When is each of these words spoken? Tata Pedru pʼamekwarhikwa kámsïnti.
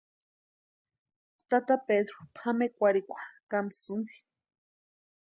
Tata 1.49 1.75
Pedru 1.87 2.19
pʼamekwarhikwa 2.35 3.19
kámsïnti. 3.49 4.15